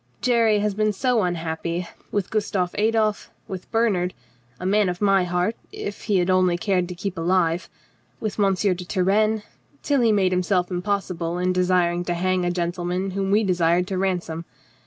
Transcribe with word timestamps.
"Jerry 0.19 0.57
has 0.57 0.73
been 0.73 0.91
so 0.93 1.21
unhappy. 1.21 1.87
With 2.11 2.31
Gustav 2.31 2.73
Adolf, 2.75 3.29
with 3.47 3.69
Bernhard— 3.69 4.15
a 4.59 4.65
man 4.65 4.89
of 4.89 4.99
my 4.99 5.25
heart 5.25 5.55
if 5.71 6.05
he 6.05 6.17
had 6.17 6.27
only 6.27 6.57
cared 6.57 6.89
to 6.89 6.95
keep 6.95 7.19
alive— 7.19 7.69
with 8.19 8.39
M. 8.39 8.55
de 8.55 8.73
Turenne— 8.77 9.43
till 9.83 10.01
he 10.01 10.11
made 10.11 10.31
himself 10.31 10.71
impossible 10.71 11.37
in 11.37 11.53
desiring 11.53 12.03
to 12.05 12.15
hang 12.15 12.45
a 12.45 12.49
gen 12.49 12.71
tleman 12.71 13.11
whom 13.11 13.29
we 13.29 13.43
desired 13.43 13.85
to 13.89 13.97
ransom. 13.99 14.45